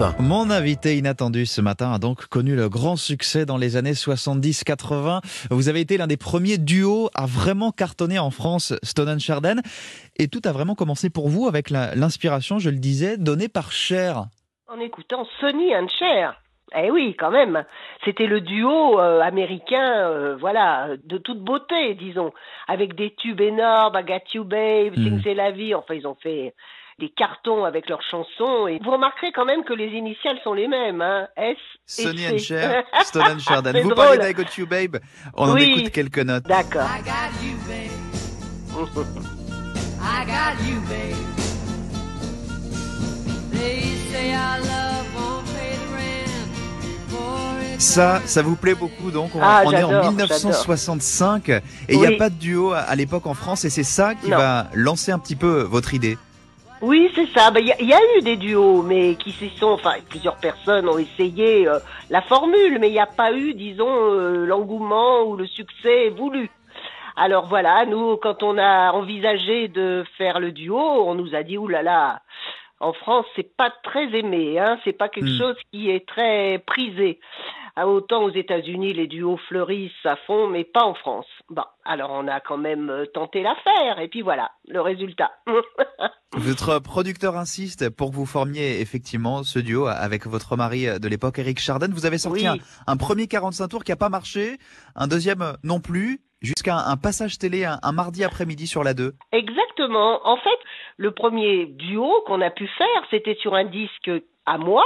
Europe 0.00 0.16
1. 0.18 0.22
Mon 0.22 0.50
invité 0.50 0.96
inattendu 0.96 1.46
ce 1.46 1.60
matin 1.60 1.92
a 1.92 1.98
donc 1.98 2.26
connu 2.26 2.56
le 2.56 2.68
grand 2.68 2.96
succès 2.96 3.46
dans 3.46 3.56
les 3.56 3.76
années 3.76 3.92
70-80. 3.92 5.20
Vous 5.50 5.68
avez 5.68 5.80
été 5.80 5.96
l'un 5.96 6.06
des 6.06 6.16
premiers 6.16 6.58
duos 6.58 7.10
à 7.14 7.26
vraiment 7.26 7.70
cartonner 7.70 8.18
en 8.18 8.30
France, 8.30 8.74
Stone 8.82 9.20
Sharden. 9.20 9.60
Et 10.16 10.28
tout 10.28 10.40
a 10.44 10.52
vraiment 10.52 10.74
commencé 10.74 11.10
pour 11.10 11.28
vous 11.28 11.46
avec 11.48 11.70
l'inspiration, 11.70 12.58
je 12.58 12.70
le 12.70 12.76
disais, 12.76 13.16
donnée 13.18 13.48
par 13.48 13.72
Cher. 13.72 14.24
En 14.68 14.80
écoutant 14.80 15.26
Sonny 15.40 15.74
and 15.76 15.88
Cher. 15.98 16.40
Eh 16.76 16.90
oui, 16.90 17.14
quand 17.18 17.30
même. 17.30 17.64
C'était 18.04 18.26
le 18.26 18.40
duo 18.40 18.98
euh, 18.98 19.20
américain, 19.20 20.08
euh, 20.08 20.36
voilà, 20.36 20.88
de 21.04 21.18
toute 21.18 21.40
beauté, 21.40 21.94
disons, 21.94 22.32
avec 22.66 22.96
des 22.96 23.14
tubes 23.14 23.40
énormes, 23.40 23.96
I 23.96 24.04
Got 24.04 24.34
You 24.34 24.44
Babe, 24.44 24.96
Mm. 24.96 25.04
Sing 25.04 25.20
C'est 25.22 25.34
la 25.34 25.52
vie. 25.52 25.74
Enfin, 25.74 25.94
ils 25.94 26.06
ont 26.06 26.16
fait 26.20 26.52
des 26.98 27.10
cartons 27.10 27.64
avec 27.64 27.88
leurs 27.88 28.02
chansons. 28.10 28.66
Et 28.68 28.78
vous 28.84 28.90
remarquerez 28.90 29.32
quand 29.32 29.44
même 29.44 29.64
que 29.64 29.72
les 29.72 29.88
initiales 29.88 30.38
sont 30.44 30.54
les 30.54 30.68
mêmes, 30.68 31.00
hein. 31.02 31.26
S 31.36 31.56
et 31.98 32.02
Sonny 32.02 32.18
C. 32.18 32.32
and 32.34 32.38
Cher, 32.38 32.84
Stone 33.02 33.40
Sharden. 33.40 33.72
C'est 33.74 33.80
Vous 33.82 33.90
drôle. 33.90 34.16
parlez 34.18 34.32
d'I 34.32 34.34
Got 34.34 34.50
You 34.58 34.66
Babe 34.66 34.96
On 35.34 35.50
en 35.50 35.56
écoute 35.56 35.90
quelques 35.90 36.18
notes. 36.20 36.44
D'accord. 36.44 36.82
I 36.88 37.02
got 37.02 37.44
you, 37.44 37.56
babe. 37.68 37.90
I 40.00 40.24
got 40.26 40.62
you, 40.68 40.80
babe. 40.88 41.16
They 43.52 43.80
say 44.10 44.34
our 44.34 44.58
love 44.60 45.06
won't 45.16 45.44
pay 45.54 45.76
the 45.76 45.88
rent. 45.92 47.08
For 47.08 47.74
it's 47.74 47.84
Ça, 47.84 48.20
ça 48.26 48.42
vous 48.42 48.56
plaît 48.56 48.74
beaucoup 48.74 49.10
donc 49.10 49.34
On, 49.34 49.40
Ah, 49.42 49.62
on 49.64 49.72
est 49.72 49.82
en 49.82 49.90
j'adore, 49.90 50.10
1965 50.12 51.48
et 51.48 51.62
il 51.88 51.98
n'y 52.00 52.06
Oui. 52.06 52.14
a 52.14 52.18
pas 52.18 52.30
de 52.30 52.34
duo 52.34 52.72
à, 52.72 52.78
à 52.80 52.94
l'époque 52.94 53.26
en 53.26 53.34
France 53.34 53.64
et 53.64 53.70
c'est 53.70 53.82
ça 53.84 54.14
qui 54.14 54.30
Non. 54.30 54.36
va 54.36 54.66
lancer 54.74 55.12
un 55.12 55.18
petit 55.18 55.36
peu 55.36 55.62
votre 55.62 55.94
idée. 55.94 56.18
Oui, 56.84 57.10
c'est 57.14 57.26
ça. 57.36 57.50
Il 57.58 57.66
y, 57.66 57.72
a- 57.72 57.80
il 57.80 57.88
y 57.88 57.94
a 57.94 58.00
eu 58.18 58.22
des 58.22 58.36
duos, 58.36 58.82
mais 58.82 59.14
qui 59.16 59.32
s'y 59.32 59.48
sont. 59.58 59.70
Enfin, 59.72 59.94
plusieurs 60.10 60.36
personnes 60.36 60.86
ont 60.88 60.98
essayé 60.98 61.66
euh, 61.66 61.78
la 62.10 62.20
formule, 62.22 62.78
mais 62.78 62.88
il 62.88 62.92
n'y 62.92 62.98
a 63.00 63.06
pas 63.06 63.32
eu, 63.32 63.54
disons, 63.54 63.88
euh, 64.12 64.44
l'engouement 64.44 65.22
ou 65.22 65.36
le 65.36 65.46
succès 65.46 66.10
voulu. 66.10 66.50
Alors 67.16 67.46
voilà, 67.46 67.86
nous, 67.86 68.16
quand 68.18 68.42
on 68.42 68.58
a 68.58 68.92
envisagé 68.92 69.68
de 69.68 70.04
faire 70.18 70.40
le 70.40 70.52
duo, 70.52 70.78
on 70.78 71.14
nous 71.14 71.34
a 71.34 71.42
dit 71.42 71.56
oulala. 71.56 71.82
Là 71.82 71.90
là, 71.90 72.20
en 72.80 72.92
France, 72.92 73.24
c'est 73.36 73.56
pas 73.56 73.70
très 73.82 74.06
aimé, 74.18 74.58
hein. 74.58 74.78
C'est 74.84 74.92
pas 74.92 75.08
quelque 75.08 75.30
Hmm. 75.30 75.38
chose 75.38 75.56
qui 75.72 75.90
est 75.90 76.06
très 76.06 76.62
prisé. 76.66 77.20
Ah, 77.76 77.88
Autant 77.88 78.22
aux 78.24 78.30
États-Unis, 78.30 78.92
les 78.94 79.06
duos 79.08 79.36
fleurissent 79.48 79.90
à 80.04 80.16
fond, 80.26 80.46
mais 80.48 80.62
pas 80.64 80.84
en 80.84 80.94
France. 80.94 81.26
Bon, 81.50 81.64
alors 81.84 82.10
on 82.12 82.28
a 82.28 82.40
quand 82.40 82.56
même 82.56 82.88
euh, 82.88 83.06
tenté 83.06 83.42
l'affaire, 83.42 83.98
et 83.98 84.08
puis 84.08 84.22
voilà, 84.22 84.50
le 84.68 84.80
résultat. 84.80 85.32
Votre 86.36 86.78
producteur 86.80 87.36
insiste 87.36 87.90
pour 87.90 88.10
que 88.10 88.16
vous 88.16 88.26
formiez 88.26 88.80
effectivement 88.80 89.42
ce 89.44 89.58
duo 89.60 89.86
avec 89.86 90.26
votre 90.26 90.56
mari 90.56 90.86
de 90.98 91.08
l'époque, 91.08 91.38
Eric 91.38 91.60
Chardin. 91.60 91.86
Vous 91.92 92.06
avez 92.06 92.18
sorti 92.18 92.48
Oui. 92.48 92.60
un, 92.86 92.92
un 92.92 92.96
premier 92.96 93.28
45 93.28 93.68
tours 93.68 93.84
qui 93.84 93.92
n'a 93.92 93.96
pas 93.96 94.08
marché, 94.08 94.58
un 94.96 95.06
deuxième 95.06 95.56
non 95.62 95.78
plus, 95.80 96.20
jusqu'à 96.42 96.74
un, 96.76 96.90
un 96.90 96.96
passage 96.96 97.38
télé 97.38 97.64
un, 97.64 97.78
un 97.84 97.92
mardi 97.92 98.24
après-midi 98.24 98.66
sur 98.66 98.82
la 98.82 98.94
2. 98.94 99.14
Exactement. 99.32 100.26
En 100.26 100.36
fait, 100.38 100.58
le 100.96 101.12
premier 101.12 101.66
duo 101.66 102.10
qu'on 102.26 102.40
a 102.40 102.50
pu 102.50 102.66
faire, 102.78 103.02
c'était 103.10 103.36
sur 103.40 103.54
un 103.54 103.64
disque 103.64 104.10
à 104.46 104.58
moi. 104.58 104.84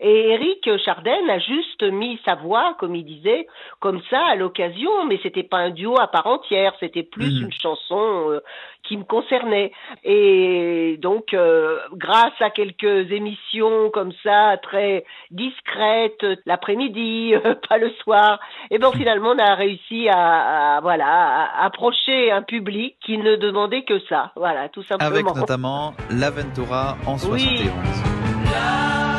Et 0.00 0.30
Eric 0.30 0.68
Chardin 0.84 1.28
a 1.28 1.38
juste 1.38 1.82
mis 1.82 2.18
sa 2.24 2.34
voix, 2.34 2.74
comme 2.78 2.94
il 2.94 3.04
disait, 3.04 3.46
comme 3.80 4.00
ça 4.10 4.20
à 4.26 4.34
l'occasion, 4.36 5.04
mais 5.06 5.18
c'était 5.22 5.42
pas 5.42 5.58
un 5.58 5.70
duo 5.70 5.98
à 6.00 6.06
part 6.08 6.26
entière, 6.26 6.72
c'était 6.80 7.02
plus 7.02 7.38
Mhm. 7.40 7.44
une 7.46 7.52
chanson 7.52 8.30
euh, 8.30 8.40
qui 8.84 8.96
me 8.96 9.04
concernait. 9.04 9.72
Et 10.04 10.96
donc, 11.00 11.34
euh, 11.34 11.78
grâce 11.92 12.32
à 12.40 12.50
quelques 12.50 13.10
émissions 13.12 13.90
comme 13.90 14.12
ça, 14.24 14.56
très 14.62 15.04
discrètes, 15.30 16.24
l'après-midi, 16.46 17.34
euh, 17.34 17.54
pas 17.68 17.78
le 17.78 17.90
soir, 18.02 18.40
et 18.70 18.78
ben 18.78 18.90
finalement 18.92 19.30
on 19.30 19.38
a 19.38 19.54
réussi 19.54 20.08
à, 20.08 20.76
à, 20.76 20.80
voilà 20.80 21.06
à 21.06 21.64
approcher 21.66 22.30
un 22.32 22.42
public 22.42 22.96
qui 23.04 23.18
ne 23.18 23.36
demandait 23.36 23.82
que 23.84 23.98
ça, 24.08 24.32
voilà 24.36 24.68
tout 24.68 24.82
simplement. 24.84 25.10
Avec 25.10 25.26
notamment 25.34 25.94
l'Aventura 26.10 26.96
en 27.06 27.14
Oui. 27.30 27.40
71. 27.40 29.11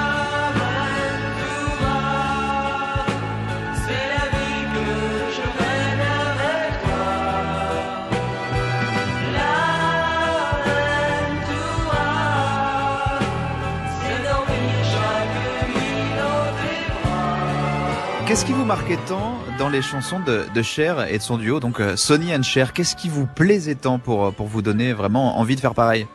Qu'est-ce 18.33 18.45
qui 18.45 18.53
vous 18.53 18.66
marquait 18.66 18.97
tant 19.07 19.35
dans 19.59 19.69
les 19.69 19.83
chansons 19.83 20.19
de, 20.19 20.61
Cher 20.63 21.05
et 21.07 21.19
de 21.19 21.21
son 21.21 21.38
duo, 21.38 21.59
donc 21.59 21.79
euh, 21.79 21.95
Sonny 21.95 22.35
and 22.35 22.41
Cher? 22.41 22.73
Qu'est-ce 22.73 22.95
qui 22.95 23.07
vous 23.07 23.27
plaisait 23.27 23.75
tant 23.75 23.99
pour, 23.99 24.33
pour 24.33 24.47
vous 24.47 24.63
donner 24.63 24.91
vraiment 24.91 25.38
envie 25.38 25.55
de 25.55 25.61
faire 25.61 25.75
pareil? 25.75 26.07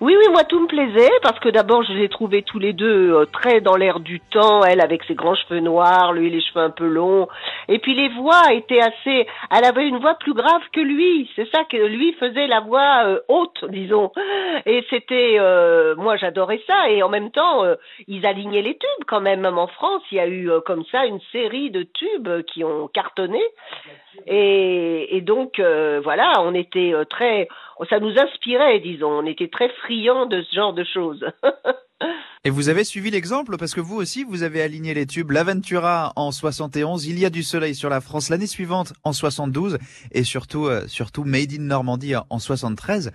Oui, 0.00 0.14
oui, 0.16 0.26
moi 0.30 0.44
tout 0.44 0.60
me 0.60 0.68
plaisait 0.68 1.10
parce 1.22 1.40
que 1.40 1.48
d'abord 1.48 1.82
je 1.82 1.92
les 1.92 2.08
trouvais 2.08 2.42
tous 2.42 2.60
les 2.60 2.72
deux 2.72 3.12
euh, 3.12 3.26
très 3.26 3.60
dans 3.60 3.74
l'air 3.74 3.98
du 3.98 4.20
temps, 4.20 4.62
elle 4.62 4.80
avec 4.80 5.02
ses 5.02 5.16
grands 5.16 5.34
cheveux 5.34 5.58
noirs, 5.58 6.12
lui 6.12 6.30
les 6.30 6.40
cheveux 6.40 6.60
un 6.60 6.70
peu 6.70 6.86
longs, 6.86 7.26
et 7.66 7.80
puis 7.80 7.96
les 7.96 8.08
voix 8.10 8.52
étaient 8.52 8.80
assez, 8.80 9.26
elle 9.50 9.64
avait 9.64 9.88
une 9.88 9.98
voix 9.98 10.14
plus 10.14 10.34
grave 10.34 10.62
que 10.72 10.78
lui, 10.78 11.28
c'est 11.34 11.50
ça 11.50 11.64
que 11.64 11.76
lui 11.76 12.12
faisait 12.12 12.46
la 12.46 12.60
voix 12.60 13.06
euh, 13.06 13.18
haute, 13.26 13.64
disons, 13.70 14.12
et 14.66 14.84
c'était, 14.88 15.34
euh, 15.40 15.96
moi 15.96 16.16
j'adorais 16.16 16.62
ça, 16.68 16.88
et 16.90 17.02
en 17.02 17.08
même 17.08 17.32
temps 17.32 17.64
ils 18.06 18.24
alignaient 18.24 18.62
les 18.62 18.78
tubes 18.78 19.04
quand 19.08 19.20
même, 19.20 19.40
même 19.40 19.58
en 19.58 19.66
France, 19.66 20.02
il 20.12 20.18
y 20.18 20.20
a 20.20 20.28
eu 20.28 20.48
comme 20.64 20.84
ça 20.92 21.06
une 21.06 21.20
série 21.32 21.72
de 21.72 21.82
tubes 21.82 22.42
qui 22.42 22.62
ont 22.62 22.86
cartonné, 22.86 23.42
et, 24.28 25.16
et 25.16 25.20
donc 25.22 25.58
voilà, 25.58 26.34
on 26.38 26.54
était 26.54 26.92
très, 27.10 27.48
ça 27.90 27.98
nous 27.98 28.16
inspirait, 28.16 28.78
disons, 28.78 29.10
on 29.10 29.26
était 29.26 29.48
très 29.48 29.68
de 29.88 30.42
ce 30.42 30.54
genre 30.54 30.74
de 30.74 30.84
choses. 30.84 31.24
Et 32.44 32.50
vous 32.50 32.68
avez 32.68 32.84
suivi 32.84 33.10
l'exemple 33.10 33.56
parce 33.56 33.74
que 33.74 33.80
vous 33.80 33.96
aussi, 33.96 34.22
vous 34.22 34.42
avez 34.42 34.62
aligné 34.62 34.94
les 34.94 35.06
tubes. 35.06 35.30
L'Aventura 35.30 36.12
en 36.14 36.30
71, 36.30 37.06
Il 37.06 37.18
y 37.18 37.24
a 37.24 37.30
du 37.30 37.42
soleil 37.42 37.74
sur 37.74 37.88
la 37.88 38.00
France 38.00 38.28
l'année 38.28 38.46
suivante 38.46 38.92
en 39.02 39.12
72 39.12 39.78
et 40.12 40.22
surtout, 40.22 40.66
euh, 40.66 40.86
surtout 40.86 41.24
Made 41.24 41.52
in 41.52 41.62
Normandie 41.62 42.14
en 42.16 42.38
73. 42.38 43.12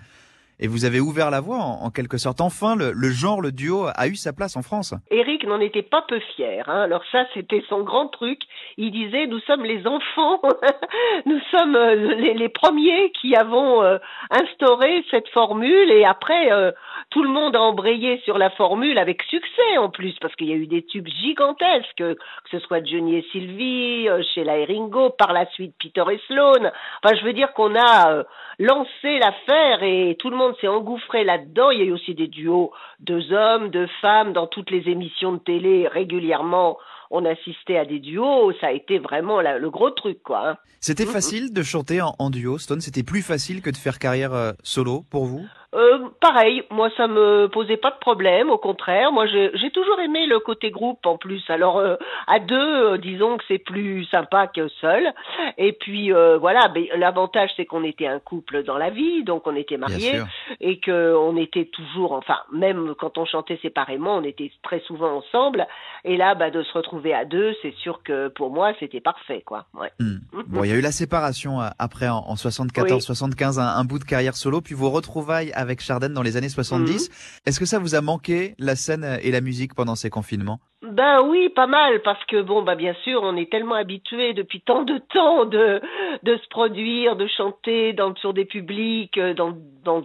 Et 0.60 0.68
vous 0.68 0.84
avez 0.84 1.00
ouvert 1.00 1.30
la 1.30 1.40
voie 1.40 1.58
en, 1.58 1.90
quelque 1.90 2.16
sorte. 2.16 2.40
Enfin, 2.40 2.76
le, 2.76 2.92
le 2.92 3.10
genre, 3.10 3.40
le 3.40 3.52
duo 3.52 3.86
a 3.94 4.06
eu 4.06 4.14
sa 4.14 4.32
place 4.32 4.56
en 4.56 4.62
France. 4.62 4.94
Eric 5.10 5.46
n'en 5.46 5.60
était 5.60 5.82
pas 5.82 6.02
peu 6.08 6.20
fier. 6.36 6.68
Hein. 6.68 6.82
Alors 6.82 7.02
ça, 7.10 7.24
c'était 7.34 7.62
son 7.68 7.82
grand 7.82 8.08
truc. 8.08 8.40
Il 8.76 8.90
disait, 8.92 9.26
nous 9.26 9.40
sommes 9.40 9.64
les 9.64 9.86
enfants, 9.86 10.40
nous 11.26 11.40
sommes 11.50 11.76
euh, 11.76 11.94
les, 12.14 12.34
les 12.34 12.48
premiers 12.48 13.10
qui 13.20 13.34
avons 13.34 13.82
euh, 13.82 13.98
instauré 14.30 15.04
cette 15.10 15.28
formule 15.28 15.90
et 15.90 16.04
après, 16.04 16.52
euh, 16.52 16.70
tout 17.14 17.22
le 17.22 17.30
monde 17.30 17.54
a 17.54 17.60
embrayé 17.62 18.20
sur 18.24 18.38
la 18.38 18.50
formule 18.50 18.98
avec 18.98 19.22
succès 19.22 19.78
en 19.78 19.88
plus, 19.88 20.14
parce 20.20 20.34
qu'il 20.34 20.48
y 20.48 20.52
a 20.52 20.56
eu 20.56 20.66
des 20.66 20.82
tubes 20.84 21.06
gigantesques, 21.08 21.96
que 21.96 22.16
ce 22.50 22.58
soit 22.58 22.84
Johnny 22.84 23.16
et 23.18 23.26
Sylvie, 23.30 24.08
euh, 24.08 24.20
Sheila 24.34 24.58
et 24.58 24.64
Ringo, 24.64 25.10
par 25.10 25.32
la 25.32 25.46
suite 25.52 25.74
Peter 25.80 26.02
et 26.12 26.20
Sloan. 26.26 26.70
Enfin, 27.02 27.14
je 27.16 27.24
veux 27.24 27.32
dire 27.32 27.52
qu'on 27.52 27.74
a 27.76 28.10
euh, 28.12 28.24
lancé 28.58 29.18
l'affaire 29.20 29.82
et 29.82 30.16
tout 30.18 30.28
le 30.30 30.36
monde 30.36 30.54
s'est 30.60 30.68
engouffré 30.68 31.22
là-dedans. 31.24 31.70
Il 31.70 31.78
y 31.78 31.82
a 31.82 31.86
eu 31.86 31.92
aussi 31.92 32.14
des 32.14 32.26
duos, 32.26 32.72
deux 33.00 33.32
hommes, 33.32 33.68
deux 33.70 33.88
femmes, 34.00 34.32
dans 34.32 34.46
toutes 34.48 34.70
les 34.72 34.88
émissions 34.88 35.32
de 35.34 35.38
télé 35.38 35.86
régulièrement. 35.86 36.78
On 37.10 37.24
assistait 37.24 37.76
à 37.76 37.84
des 37.84 38.00
duos, 38.00 38.52
ça 38.60 38.68
a 38.68 38.72
été 38.72 38.98
vraiment 38.98 39.40
la- 39.40 39.58
le 39.58 39.70
gros 39.70 39.90
truc, 39.90 40.20
quoi. 40.24 40.48
hein. 40.48 40.56
C'était 40.80 41.06
facile 41.06 41.52
de 41.52 41.62
chanter 41.62 42.00
en, 42.02 42.14
en 42.18 42.28
duo, 42.28 42.58
Stone? 42.58 42.80
C'était 42.80 43.04
plus 43.04 43.22
facile 43.22 43.62
que 43.62 43.70
de 43.70 43.76
faire 43.76 43.98
carrière 43.98 44.34
euh, 44.34 44.52
solo 44.62 45.02
pour 45.10 45.24
vous? 45.26 45.46
Euh, 45.74 46.08
pareil, 46.20 46.62
moi 46.70 46.88
ça 46.96 47.08
me 47.08 47.48
posait 47.48 47.76
pas 47.76 47.90
de 47.90 47.98
problème, 47.98 48.50
au 48.50 48.58
contraire. 48.58 49.10
Moi 49.10 49.26
j'ai 49.26 49.70
toujours 49.72 49.98
aimé 50.00 50.26
le 50.26 50.38
côté 50.38 50.70
groupe 50.70 51.04
en 51.04 51.16
plus. 51.18 51.42
Alors 51.48 51.78
euh, 51.78 51.96
à 52.26 52.38
deux, 52.38 52.54
euh, 52.54 52.98
disons 52.98 53.36
que 53.36 53.44
c'est 53.48 53.58
plus 53.58 54.04
sympa 54.06 54.46
que 54.46 54.68
seul. 54.80 55.12
Et 55.58 55.72
puis 55.72 56.12
euh, 56.12 56.38
voilà, 56.38 56.72
l'avantage 56.96 57.50
c'est 57.56 57.64
qu'on 57.64 57.82
était 57.82 58.06
un 58.06 58.20
couple 58.20 58.62
dans 58.62 58.78
la 58.78 58.90
vie, 58.90 59.24
donc 59.24 59.46
on 59.46 59.56
était 59.56 59.76
mariés 59.76 60.20
et 60.60 60.78
que 60.78 61.14
on 61.16 61.36
était 61.36 61.66
toujours, 61.66 62.12
enfin 62.12 62.38
même 62.52 62.94
quand 62.98 63.18
on 63.18 63.24
chantait 63.24 63.58
séparément, 63.60 64.16
on 64.16 64.24
était 64.24 64.52
très 64.62 64.80
souvent 64.80 65.16
ensemble. 65.16 65.66
Et 66.04 66.16
là, 66.16 66.34
bah, 66.34 66.50
de 66.50 66.62
se 66.62 66.72
retrouver 66.72 67.14
à 67.14 67.24
deux, 67.24 67.54
c'est 67.62 67.74
sûr 67.76 68.02
que 68.04 68.28
pour 68.28 68.50
moi 68.50 68.72
c'était 68.78 69.00
parfait, 69.00 69.42
quoi. 69.44 69.66
Ouais. 69.74 69.90
Hmm. 69.98 70.18
Bon, 70.46 70.62
il 70.62 70.70
y 70.70 70.72
a 70.72 70.76
eu 70.76 70.82
la 70.82 70.92
séparation 70.92 71.58
après 71.78 72.08
en, 72.08 72.18
en 72.18 72.34
74-75, 72.34 73.58
un, 73.58 73.66
un 73.66 73.84
bout 73.84 73.98
de 73.98 74.04
carrière 74.04 74.36
solo, 74.36 74.60
puis 74.60 74.74
vos 74.74 74.90
retrouvailles 74.90 75.52
avec 75.64 75.80
Chardin 75.80 76.10
dans 76.10 76.22
les 76.22 76.36
années 76.36 76.48
70. 76.48 77.08
Mhm. 77.08 77.14
Est-ce 77.46 77.58
que 77.58 77.66
ça 77.66 77.78
vous 77.78 77.94
a 77.94 78.00
manqué 78.00 78.54
la 78.58 78.76
scène 78.76 79.18
et 79.20 79.30
la 79.30 79.40
musique 79.40 79.74
pendant 79.74 79.96
ces 79.96 80.10
confinements? 80.10 80.60
Ben 80.94 81.04
Ben 81.16 81.22
oui, 81.28 81.48
pas 81.50 81.66
mal, 81.66 82.02
parce 82.02 82.24
que 82.26 82.40
bon, 82.42 82.62
bah 82.62 82.76
bien 82.76 82.94
sûr, 83.04 83.20
on 83.24 83.36
est 83.36 83.50
tellement 83.50 83.74
habitué 83.76 84.32
depuis 84.34 84.60
tant 84.60 84.82
de 84.82 84.98
temps 84.98 85.44
de 85.44 85.80
de 86.22 86.36
se 86.36 86.48
produire, 86.48 87.16
de 87.16 87.26
chanter 87.26 87.92
dans 87.94 88.14
sur 88.16 88.32
des 88.34 88.44
publics, 88.44 89.18
euh, 89.18 89.34
dans 89.34 89.54
dans 89.84 90.02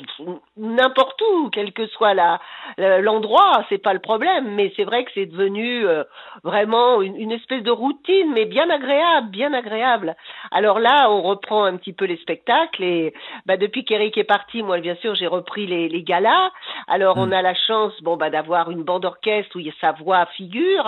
n'importe 0.58 1.22
où, 1.22 1.50
quel 1.52 1.74
que 1.74 1.88
soit 1.88 2.14
la 2.16 2.40
l'endroit, 2.78 3.66
c'est 3.70 3.78
pas 3.78 3.94
le 3.94 4.00
problème. 4.00 4.56
Mais 4.56 4.74
c'est 4.76 4.84
vrai 4.84 5.06
que 5.06 5.12
c'est 5.14 5.28
devenu 5.28 5.86
euh, 5.88 6.04
vraiment 6.44 7.02
une, 7.02 7.16
une 7.18 7.32
espèce 7.32 7.64
de 7.64 7.72
routine, 7.72 8.32
mais 8.34 8.46
bien 8.46 8.70
agréable, 8.70 9.30
bien 9.30 9.54
agréable. 9.54 10.16
Alors 10.52 10.80
là, 10.80 11.10
on 11.12 11.22
reprend 11.22 11.66
un 11.66 11.78
petit 11.78 11.94
peu 11.94 12.06
les 12.06 12.18
spectacles 12.18 12.84
et 12.84 13.14
bah 13.46 13.58
depuis 13.58 13.86
qu'Eric 13.86 14.18
est 14.18 14.24
parti, 14.26 14.64
moi 14.64 14.80
bien 14.80 14.96
sûr, 14.98 15.16
j'ai 15.16 15.28
repris 15.28 15.68
les 15.68 15.88
les 15.90 16.04
galas. 16.04 16.52
Alors 16.88 17.18
on 17.20 17.28
Mm. 17.28 17.34
a 17.34 17.42
la 17.44 17.54
chance, 17.56 17.94
bon 18.04 18.18
bah 18.18 18.30
d'avoir 18.32 18.72
une 18.72 18.84
bande 18.84 19.06
orchestre 19.06 19.56
où 19.56 19.60
il 19.60 19.68
y 19.68 19.70
a 19.70 19.74
sa 19.82 19.92
voix 19.94 20.26
figure. 20.38 20.79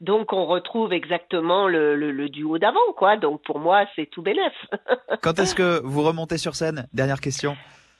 Donc 0.00 0.32
on 0.32 0.46
retrouve 0.46 0.92
exactement 0.92 1.68
le, 1.68 2.28
duo 2.28 2.58
d'avant, 2.58 2.92
quoi. 2.96 3.16
Donc 3.16 3.42
pour 3.42 3.58
moi, 3.58 3.84
c'est 3.96 4.06
tout 4.06 4.22
bénef. 4.22 4.52
Quand 5.22 5.38
est-ce 5.38 5.54
que 5.54 5.80
vous 5.84 6.02
remontez 6.02 6.38
sur 6.38 6.54
scène? 6.54 6.86
Dernière 6.92 7.20
question. 7.20 7.56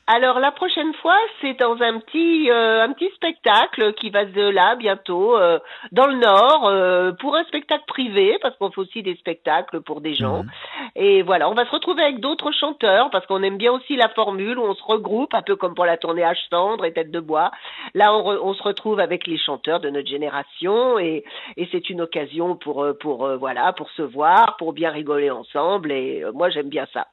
Alors 0.07 0.39
la 0.39 0.51
prochaine 0.53 0.93
fois, 0.95 1.17
c'est 1.41 1.55
dans 1.59 1.81
un 1.81 1.99
petit 1.99 2.51
euh, 2.51 2.85
un 2.85 2.93
petit 2.93 3.09
spectacle 3.15 3.95
qui 3.95 4.11
va 4.11 4.27
de 4.27 4.43
là 4.43 4.77
bientôt 4.77 5.35
euh, 5.35 5.59
dans 5.93 6.07
le 6.07 6.17
Nord 6.17 6.67
euh, 6.67 7.13
pour 7.13 7.35
un 7.37 7.45
spectacle 7.45 7.85
privé 7.87 8.37
parce 8.43 8.55
qu'on 8.59 8.71
fait 8.71 8.83
aussi 8.83 9.03
des 9.03 9.15
spectacles 9.17 9.81
pour 9.81 10.03
des 10.03 10.13
gens. 10.15 10.43
Mhm. 10.43 10.51
Et 10.97 11.23
voilà, 11.23 11.49
on 11.49 11.55
va 11.55 11.65
se 11.65 11.71
retrouver 11.71 12.03
avec 12.03 12.21
d'autres 12.21 12.53
chanteurs 12.53 13.09
parce 13.09 13.25
qu'on 13.27 13.43
aime 13.43 13.57
bien 13.57 13.73
aussi 13.73 13.97
la 13.97 14.11
formule 14.11 14.59
où 14.59 14.63
on 14.65 14.75
se 14.75 14.83
regroupe 14.85 15.33
un 15.33 15.41
peu 15.41 15.57
comme 15.57 15.75
pour 15.75 15.87
la 15.87 15.97
tournée 15.97 16.23
H 16.23 16.49
Cendre 16.51 16.85
et 16.85 16.93
Tête 16.93 17.11
de 17.11 17.21
Bois. 17.21 17.51
Là, 17.95 18.15
on, 18.15 18.23
re- 18.23 18.41
on 18.43 18.53
se 18.53 18.63
retrouve 18.63 19.01
avec 19.01 19.27
les 19.27 19.39
chanteurs 19.39 19.81
de 19.81 19.89
notre 19.89 20.09
génération 20.09 20.99
et, 20.99 21.25
et 21.57 21.67
c'est 21.73 21.89
une 21.89 22.03
occasion 22.03 22.57
pour 22.57 22.85
euh, 22.85 22.93
pour 22.93 23.25
euh, 23.25 23.39
voilà 23.39 23.73
pour 23.73 23.89
se 23.93 24.03
voir, 24.03 24.57
pour 24.59 24.75
bien 24.75 24.91
rigoler 24.91 25.31
ensemble 25.31 25.93
et 25.93 26.23
euh, 26.25 26.33
moi 26.33 26.51
j'aime 26.51 26.69
bien 26.69 26.87
ça. 26.93 27.07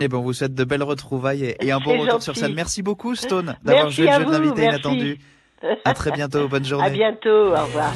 Et 0.00 0.08
bon, 0.08 0.20
vous 0.20 0.32
souhaite 0.32 0.54
de 0.54 0.64
belles 0.64 0.82
retrouvailles 0.82 1.44
et, 1.44 1.66
et 1.66 1.72
un 1.72 1.80
bon 1.80 1.98
retour 1.98 2.22
sur 2.22 2.36
scène. 2.36 2.54
Merci 2.54 2.82
beaucoup, 2.82 3.14
Stone, 3.14 3.56
d'avoir 3.64 3.90
joué 3.90 4.06
le 4.06 4.12
à 4.12 4.18
jeu 4.18 4.24
de 4.26 4.30
l'invité 4.30 4.64
inattendu. 4.64 5.18
À 5.84 5.94
très 5.94 6.10
bientôt. 6.10 6.48
Bonne 6.48 6.64
journée. 6.64 6.86
À 6.86 6.90
bientôt, 6.90 7.28
au 7.28 7.62
revoir. 7.64 7.92